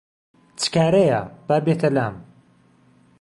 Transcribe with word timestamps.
چ 0.59 0.61
کارەیه 0.73 1.21
با 1.47 1.57
بێته 1.65 1.89
لام 1.95 2.15